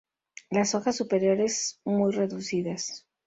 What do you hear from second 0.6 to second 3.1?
hojas superiores muy reducidas.